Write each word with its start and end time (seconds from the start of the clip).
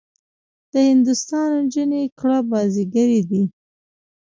د 0.71 0.73
هندوستان 0.89 1.47
نجونې 1.65 2.03
کړه 2.19 2.37
بازيګرې 2.49 3.21
دي. 3.29 3.43